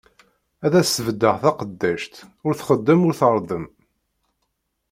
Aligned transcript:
Ad 0.65 0.73
as-sbeddeɣ 0.79 1.35
taqeddact, 1.43 2.13
ur 2.45 2.53
txeddem 2.55 3.01
ur 3.07 3.13
treddem. 3.19 3.65